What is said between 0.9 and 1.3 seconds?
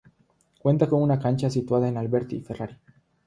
una